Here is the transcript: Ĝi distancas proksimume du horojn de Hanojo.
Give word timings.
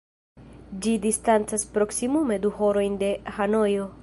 Ĝi 0.85 0.93
distancas 1.03 1.67
proksimume 1.77 2.41
du 2.47 2.55
horojn 2.59 3.01
de 3.05 3.15
Hanojo. 3.39 3.91